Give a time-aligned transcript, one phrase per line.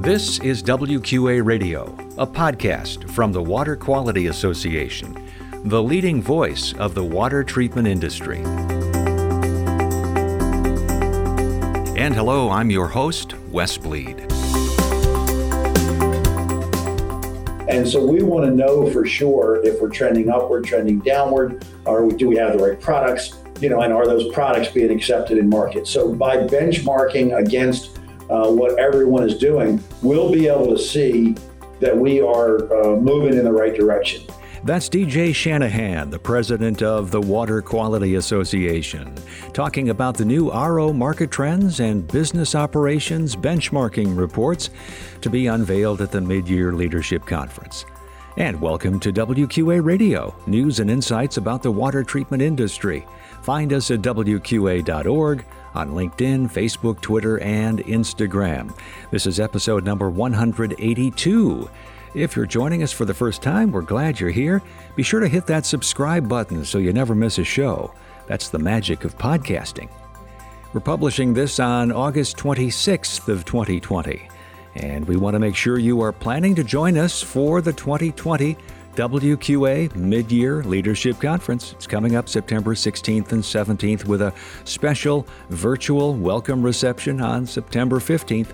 [0.00, 5.14] This is WQA Radio, a podcast from the Water Quality Association,
[5.64, 8.38] the leading voice of the water treatment industry.
[11.98, 14.20] And hello, I'm your host, Wes Bleed.
[17.68, 22.10] And so we want to know for sure if we're trending upward, trending downward, or
[22.10, 25.50] do we have the right products, you know, and are those products being accepted in
[25.50, 25.86] market?
[25.86, 27.99] So by benchmarking against
[28.30, 31.34] uh, what everyone is doing, we'll be able to see
[31.80, 34.22] that we are uh, moving in the right direction.
[34.62, 39.14] That's DJ Shanahan, the president of the Water Quality Association,
[39.54, 44.68] talking about the new RO market trends and business operations benchmarking reports
[45.22, 47.86] to be unveiled at the mid year leadership conference.
[48.40, 53.06] And welcome to WQA Radio, news and insights about the water treatment industry.
[53.42, 55.44] Find us at WQA.org
[55.74, 58.74] on LinkedIn, Facebook, Twitter, and Instagram.
[59.10, 61.70] This is episode number 182.
[62.14, 64.62] If you're joining us for the first time, we're glad you're here.
[64.96, 67.92] Be sure to hit that subscribe button so you never miss a show.
[68.26, 69.90] That's the magic of podcasting.
[70.72, 74.30] We're publishing this on August 26th of 2020,
[74.74, 78.56] and we want to make sure you are planning to join us for the 2020
[78.94, 81.72] WQA Mid Year Leadership Conference.
[81.72, 84.32] It's coming up September 16th and 17th with a
[84.64, 88.48] special virtual welcome reception on September 15th.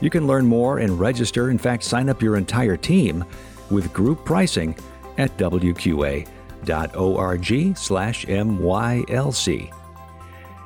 [0.00, 3.24] You can learn more and register, in fact, sign up your entire team
[3.70, 4.76] with group pricing
[5.16, 6.28] at wqa.org/mylc.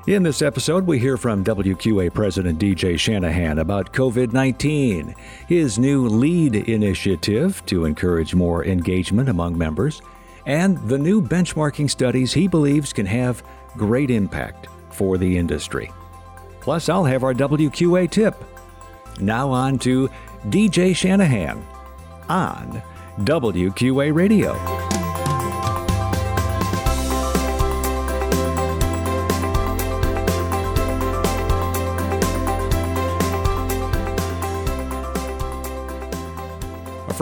[0.09, 5.15] In this episode, we hear from WQA President DJ Shanahan about COVID 19,
[5.47, 10.03] his new LEAD initiative to encourage more engagement among members,
[10.45, 13.45] and the new benchmarking studies he believes can have
[13.77, 15.89] great impact for the industry.
[16.61, 18.35] Plus, I'll have our WQA tip.
[19.21, 20.11] Now, on to
[20.49, 21.65] DJ Shanahan
[22.29, 22.83] on
[23.21, 24.92] WQA Radio.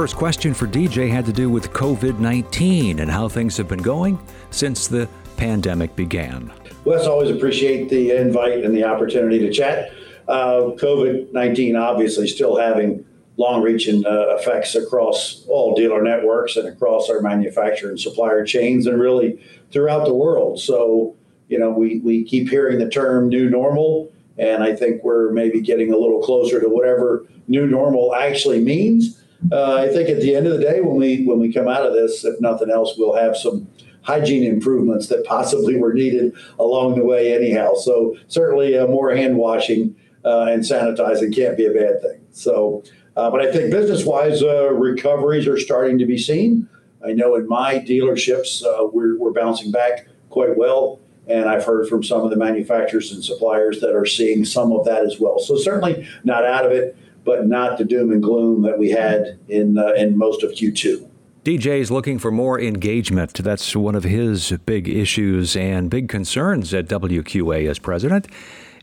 [0.00, 3.82] First question for DJ had to do with COVID 19 and how things have been
[3.82, 4.18] going
[4.50, 5.06] since the
[5.36, 6.50] pandemic began.
[6.86, 9.92] Wes, always appreciate the invite and the opportunity to chat.
[10.26, 13.04] Uh, COVID 19 obviously still having
[13.36, 18.86] long reaching uh, effects across all dealer networks and across our manufacturer and supplier chains
[18.86, 19.38] and really
[19.70, 20.58] throughout the world.
[20.58, 21.14] So,
[21.50, 25.60] you know, we, we keep hearing the term new normal, and I think we're maybe
[25.60, 29.19] getting a little closer to whatever new normal actually means.
[29.50, 31.86] Uh, I think at the end of the day, when we when we come out
[31.86, 33.66] of this, if nothing else, we'll have some
[34.02, 37.74] hygiene improvements that possibly were needed along the way, anyhow.
[37.74, 42.20] So certainly, uh, more hand washing uh, and sanitizing can't be a bad thing.
[42.32, 42.82] So,
[43.16, 46.68] uh, but I think business wise, uh, recoveries are starting to be seen.
[47.04, 51.00] I know in my dealerships, uh, we're we're bouncing back quite well.
[51.26, 54.84] And I've heard from some of the manufacturers and suppliers that are seeing some of
[54.86, 55.38] that as well.
[55.38, 59.38] So certainly not out of it but not the doom and gloom that we had
[59.48, 61.08] in uh, in most of Q2.
[61.44, 63.32] DJ is looking for more engagement.
[63.32, 68.28] That's one of his big issues and big concerns at WQA as president.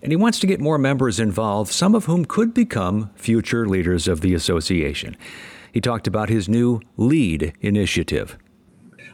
[0.02, 4.08] And he wants to get more members involved, some of whom could become future leaders
[4.08, 5.16] of the association.
[5.72, 8.38] He talked about his new LEAD initiative.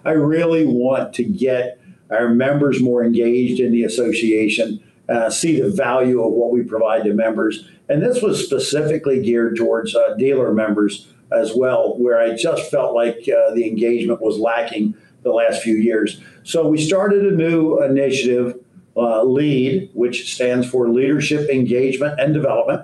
[0.06, 5.70] I really want to get our members more engaged in the association, uh, see the
[5.70, 10.54] value of what we provide to members, and this was specifically geared towards uh, dealer
[10.54, 15.62] members as well, where I just felt like uh, the engagement was lacking the last
[15.62, 16.22] few years.
[16.44, 18.60] So we started a new initiative,
[18.96, 22.84] uh, LEAD, which stands for Leadership Engagement and Development.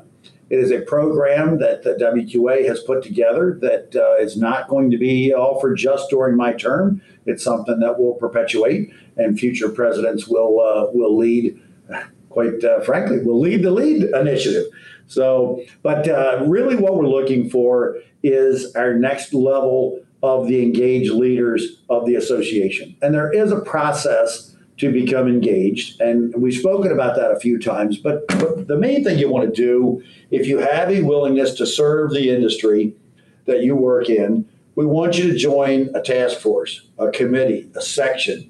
[0.50, 4.90] It is a program that the WQA has put together that uh, is not going
[4.90, 7.01] to be offered just during my term.
[7.28, 11.62] It's something that will perpetuate, and future presidents will uh, will lead
[12.29, 14.66] quite uh, frankly, will lead the lead initiative.
[15.07, 21.12] So, but uh, really what we're looking for is our next level of the engaged
[21.12, 22.95] leaders of the association.
[23.01, 26.00] And there is a process to become engaged.
[26.00, 27.97] And we've spoken about that a few times.
[27.97, 31.65] But, but the main thing you want to do, if you have a willingness to
[31.65, 32.94] serve the industry
[33.45, 37.81] that you work in, we want you to join a task force, a committee, a
[37.81, 38.50] section,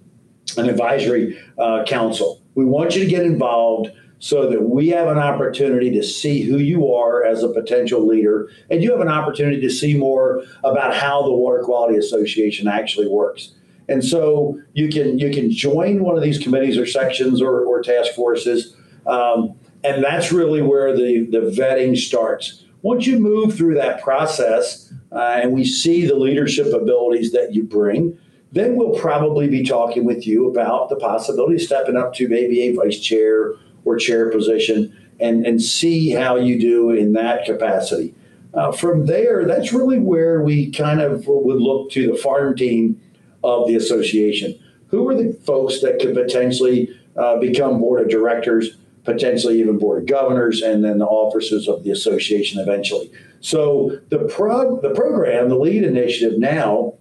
[0.57, 2.41] an advisory uh, council.
[2.59, 3.89] We want you to get involved
[4.19, 8.49] so that we have an opportunity to see who you are as a potential leader,
[8.69, 13.07] and you have an opportunity to see more about how the Water Quality Association actually
[13.07, 13.53] works.
[13.87, 17.81] And so you can you can join one of these committees or sections or, or
[17.81, 18.75] task forces,
[19.07, 22.65] um, and that's really where the the vetting starts.
[22.81, 27.63] once you move through that process uh, and we see the leadership abilities that you
[27.63, 28.17] bring,
[28.51, 32.61] then we'll probably be talking with you about the possibility of stepping up to maybe
[32.61, 33.53] a vice chair
[33.85, 38.15] or chair position and, and see how you do in that capacity.
[38.53, 42.99] Uh, from there, that's really where we kind of would look to the farm team
[43.43, 44.57] of the association.
[44.87, 50.01] Who are the folks that could potentially uh, become board of directors, potentially even board
[50.01, 53.11] of governors, and then the officers of the association eventually?
[53.41, 56.95] So the prog- the program, the lead initiative now,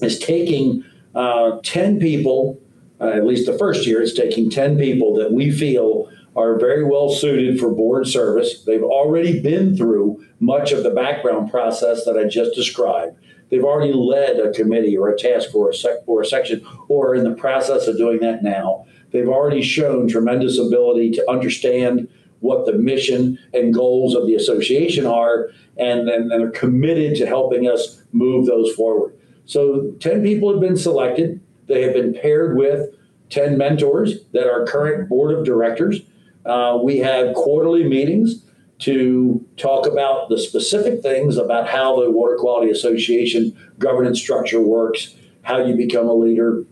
[0.00, 2.60] is taking uh, 10 people,
[3.00, 6.84] uh, at least the first year, it's taking 10 people that we feel are very
[6.84, 8.62] well suited for board service.
[8.64, 13.16] They've already been through much of the background process that I just described.
[13.50, 17.14] They've already led a committee or a task or sec- or a section or are
[17.14, 18.86] in the process of doing that now.
[19.10, 22.08] They've already shown tremendous ability to understand
[22.40, 27.68] what the mission and goals of the association are, and then they're committed to helping
[27.68, 29.14] us move those forward.
[29.46, 31.40] So 10 people have been selected.
[31.66, 32.94] They have been paired with
[33.30, 36.00] 10 mentors that are current board of directors.
[36.44, 38.44] Uh, we have quarterly meetings
[38.80, 45.14] to talk about the specific things about how the Water Quality Association governance structure works,
[45.42, 46.64] how you become a leader,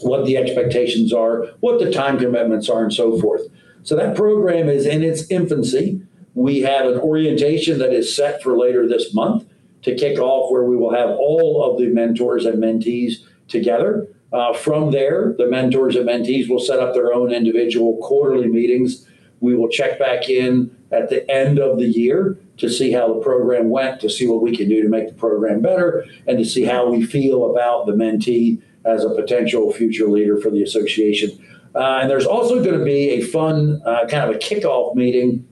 [0.00, 3.42] what the expectations are, what the time commitments are, and so forth.
[3.82, 6.00] So that program is in its infancy.
[6.34, 9.47] We have an orientation that is set for later this month
[9.82, 14.08] to kick off, where we will have all of the mentors and mentees together.
[14.32, 19.06] Uh, from there, the mentors and mentees will set up their own individual quarterly meetings.
[19.40, 23.20] We will check back in at the end of the year to see how the
[23.20, 26.44] program went, to see what we can do to make the program better, and to
[26.44, 31.30] see how we feel about the mentee as a potential future leader for the association.
[31.74, 35.46] Uh, and there's also going to be a fun uh, kind of a kickoff meeting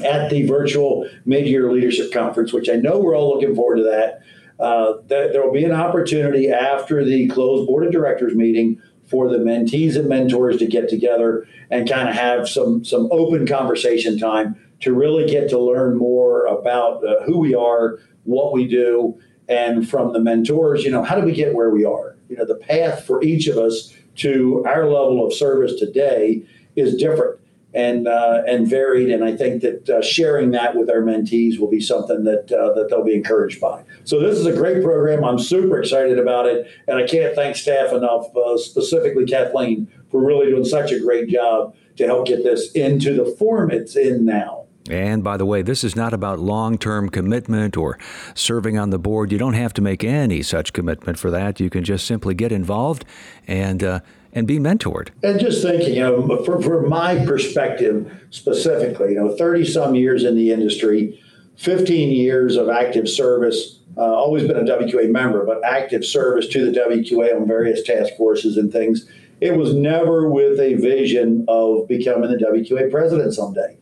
[0.00, 4.20] at the virtual mid-year leadership conference, which I know we're all looking forward to that.
[4.58, 9.38] Uh, there will be an opportunity after the closed board of directors meeting for the
[9.38, 14.56] mentees and mentors to get together and kind of have some some open conversation time
[14.80, 19.18] to really get to learn more about uh, who we are, what we do,
[19.48, 22.16] and from the mentors, you know, how do we get where we are?
[22.28, 26.42] You know, the path for each of us to our level of service today
[26.74, 27.38] is different
[27.74, 29.10] and uh, and varied.
[29.10, 32.72] And I think that uh, sharing that with our mentees will be something that uh,
[32.74, 33.84] that they'll be encouraged by.
[34.04, 35.24] So this is a great program.
[35.24, 40.24] I'm super excited about it, and I can't thank staff enough, uh, specifically Kathleen, for
[40.24, 44.24] really doing such a great job to help get this into the form it's in
[44.24, 44.66] now.
[44.88, 47.98] And by the way, this is not about long term commitment or
[48.34, 49.32] serving on the board.
[49.32, 51.60] You don't have to make any such commitment for that.
[51.60, 53.04] You can just simply get involved
[53.46, 54.00] and uh,
[54.36, 55.08] and be mentored.
[55.22, 60.24] And just thinking, you know, for, for my perspective specifically, you know, 30 some years
[60.24, 61.18] in the industry,
[61.56, 66.70] 15 years of active service, uh, always been a WQA member, but active service to
[66.70, 69.08] the WQA on various task forces and things.
[69.40, 73.78] It was never with a vision of becoming the WQA president someday.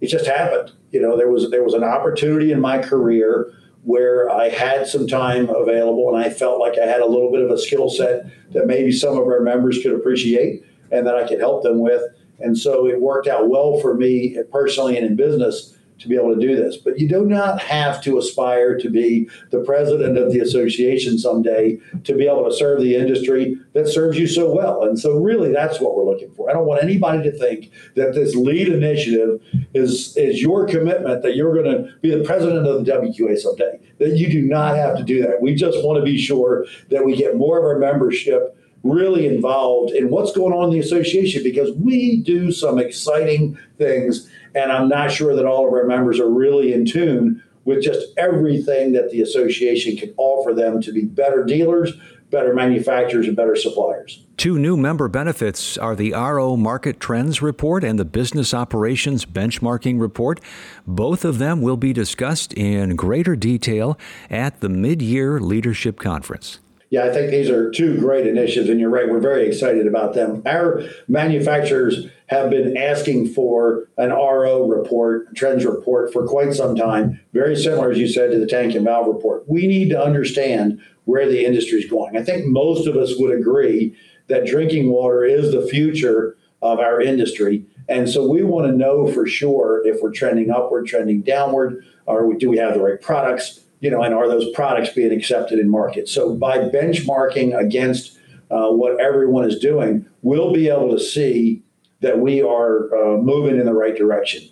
[0.00, 0.70] It just happened.
[0.92, 3.52] You know, there was there was an opportunity in my career
[3.86, 7.40] where I had some time available and I felt like I had a little bit
[7.40, 11.26] of a skill set that maybe some of our members could appreciate and that I
[11.26, 12.02] could help them with.
[12.40, 16.34] And so it worked out well for me personally and in business to be able
[16.34, 16.76] to do this.
[16.76, 21.78] But you do not have to aspire to be the president of the association someday
[22.04, 24.84] to be able to serve the industry that serves you so well.
[24.84, 26.50] And so, really, that's what we're looking for.
[26.50, 29.40] I don't want anybody to think that this lead initiative
[29.74, 33.78] is, is your commitment that you're going to be the president of the WQA someday.
[33.98, 35.40] That you do not have to do that.
[35.40, 38.55] We just want to be sure that we get more of our membership
[38.90, 44.28] really involved in what's going on in the association because we do some exciting things
[44.56, 48.06] and I'm not sure that all of our members are really in tune with just
[48.16, 51.92] everything that the association can offer them to be better dealers,
[52.30, 54.24] better manufacturers, and better suppliers.
[54.36, 60.00] Two new member benefits are the RO Market Trends Report and the Business Operations Benchmarking
[60.00, 60.40] Report.
[60.86, 63.98] Both of them will be discussed in greater detail
[64.30, 66.60] at the Mid Year Leadership Conference.
[66.90, 69.08] Yeah, I think these are two great initiatives, and you're right.
[69.08, 70.42] We're very excited about them.
[70.46, 77.20] Our manufacturers have been asking for an RO report, trends report, for quite some time.
[77.32, 79.48] Very similar, as you said, to the tank and valve report.
[79.48, 82.16] We need to understand where the industry is going.
[82.16, 83.96] I think most of us would agree
[84.28, 87.64] that drinking water is the future of our industry.
[87.88, 92.32] And so we want to know for sure if we're trending upward, trending downward, or
[92.34, 93.60] do we have the right products?
[93.80, 96.08] You know, and are those products being accepted in market?
[96.08, 98.18] So by benchmarking against
[98.50, 101.62] uh, what everyone is doing, we'll be able to see
[102.00, 104.42] that we are uh, moving in the right direction.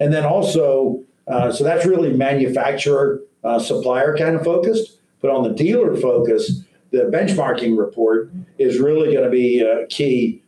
[0.00, 4.98] And then also, Uh, so that's really manufacturer uh, supplier kind of focused.
[5.20, 10.42] But on the dealer focus, the benchmarking report is really going to be uh, key.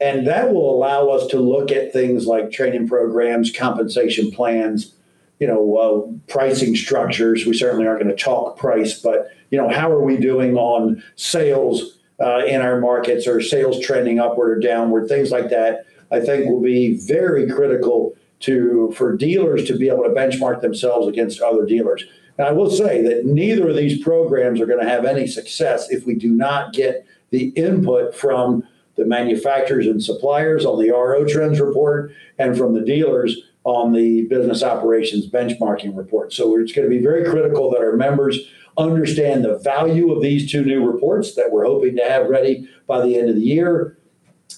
[0.00, 4.96] And that will allow us to look at things like training programs, compensation plans,
[5.38, 7.44] you know, uh, pricing structures.
[7.46, 11.02] We certainly aren't going to talk price, but you know, how are we doing on
[11.16, 15.84] sales uh, in our markets or sales trending upward or downward, things like that.
[16.10, 21.08] I think will be very critical to for dealers to be able to benchmark themselves
[21.08, 22.04] against other dealers.
[22.38, 25.90] And I will say that neither of these programs are going to have any success
[25.90, 28.62] if we do not get the input from
[28.96, 34.22] the manufacturers and suppliers on the RO trends report and from the dealers on the
[34.26, 36.32] business operations benchmarking report.
[36.32, 38.38] So it's going to be very critical that our members
[38.78, 43.04] understand the value of these two new reports that we're hoping to have ready by
[43.04, 43.98] the end of the year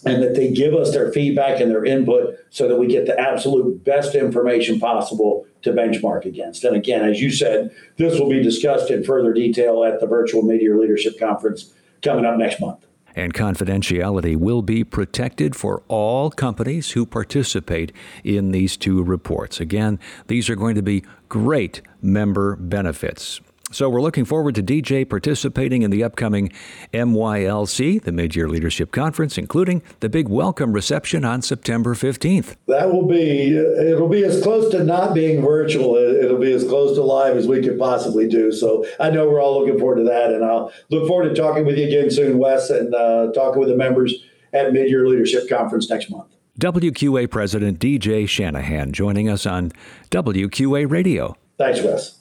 [0.04, 3.18] and that they give us their feedback and their input so that we get the
[3.18, 6.62] absolute best information possible to benchmark against.
[6.62, 10.42] And again, as you said, this will be discussed in further detail at the virtual
[10.42, 11.72] Mid-Year Leadership Conference
[12.02, 12.84] coming up next month.
[13.18, 17.90] And confidentiality will be protected for all companies who participate
[18.22, 19.58] in these two reports.
[19.58, 19.98] Again,
[20.28, 23.40] these are going to be great member benefits.
[23.70, 26.50] So we're looking forward to DJ participating in the upcoming
[26.94, 32.56] MYLC, the Mid-Year Leadership Conference, including the big welcome reception on September 15th.
[32.66, 35.96] That will be it'll be as close to not being virtual.
[35.96, 38.50] It'll be as close to live as we could possibly do.
[38.52, 41.66] So I know we're all looking forward to that, and I'll look forward to talking
[41.66, 44.14] with you again soon, Wes, and uh, talking with the members
[44.54, 46.34] at Mid-Year Leadership Conference next month.
[46.58, 49.70] WQA President DJ Shanahan joining us on
[50.10, 51.37] WQA Radio.
[51.58, 52.17] Thanks, Wes.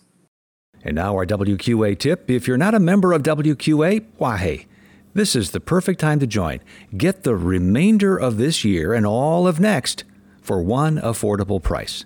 [0.84, 2.30] And now our WQA tip.
[2.30, 4.66] If you're not a member of WQA, why hey,
[5.14, 6.60] this is the perfect time to join.
[6.96, 10.04] Get the remainder of this year and all of next
[10.42, 12.06] for one affordable price.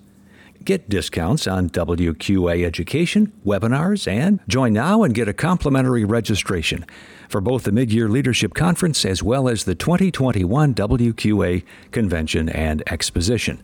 [0.63, 6.85] Get discounts on WQA education, webinars, and join now and get a complimentary registration
[7.27, 13.59] for both the Mid-Year Leadership Conference as well as the 2021 WQA Convention and Exposition.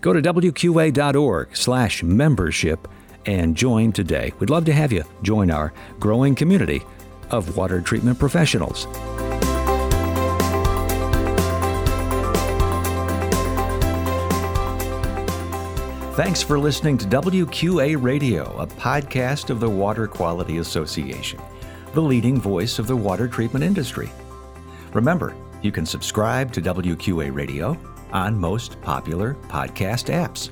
[0.00, 2.88] Go to wqa.org/membership
[3.26, 4.32] and join today.
[4.38, 6.82] We'd love to have you join our growing community
[7.30, 8.86] of water treatment professionals.
[16.16, 21.40] Thanks for listening to WQA Radio, a podcast of the Water Quality Association,
[21.94, 24.10] the leading voice of the water treatment industry.
[24.92, 27.78] Remember, you can subscribe to WQA Radio
[28.12, 30.50] on most popular podcast apps.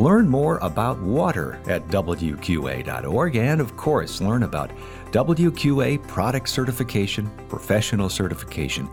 [0.00, 4.70] Learn more about water at WQA.org and, of course, learn about
[5.10, 8.88] WQA product certification, professional certification,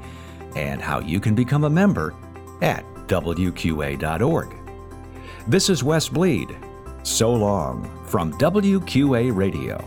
[0.58, 2.14] and how you can become a member
[2.62, 4.54] at WQA.org.
[5.48, 6.58] This is Wes Bleed.
[7.04, 9.78] So long from WQA Radio.